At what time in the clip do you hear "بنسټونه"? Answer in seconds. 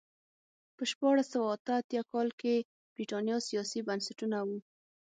3.87-4.37